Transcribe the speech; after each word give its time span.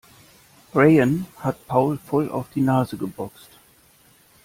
Rayen 0.73 1.27
hat 1.37 1.67
Paul 1.67 1.99
voll 1.99 2.31
auf 2.31 2.49
die 2.55 2.61
Nase 2.61 2.97
geboxt. 2.97 3.51